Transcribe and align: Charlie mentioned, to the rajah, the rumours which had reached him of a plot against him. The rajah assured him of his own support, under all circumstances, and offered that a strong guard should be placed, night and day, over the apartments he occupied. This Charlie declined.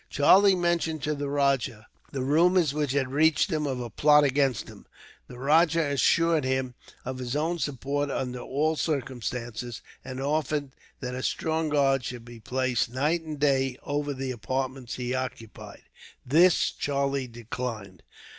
Charlie 0.09 0.55
mentioned, 0.55 1.03
to 1.03 1.13
the 1.13 1.29
rajah, 1.29 1.85
the 2.11 2.23
rumours 2.23 2.73
which 2.73 2.93
had 2.93 3.09
reached 3.11 3.51
him 3.51 3.67
of 3.67 3.79
a 3.79 3.91
plot 3.91 4.23
against 4.23 4.67
him. 4.67 4.87
The 5.27 5.37
rajah 5.37 5.91
assured 5.91 6.43
him 6.43 6.73
of 7.05 7.19
his 7.19 7.35
own 7.35 7.59
support, 7.59 8.09
under 8.09 8.39
all 8.39 8.75
circumstances, 8.75 9.83
and 10.03 10.19
offered 10.19 10.71
that 11.01 11.13
a 11.13 11.21
strong 11.21 11.69
guard 11.69 12.03
should 12.03 12.25
be 12.25 12.39
placed, 12.39 12.89
night 12.91 13.21
and 13.21 13.39
day, 13.39 13.77
over 13.83 14.11
the 14.15 14.31
apartments 14.31 14.95
he 14.95 15.13
occupied. 15.13 15.83
This 16.25 16.71
Charlie 16.71 17.27
declined. 17.27 18.01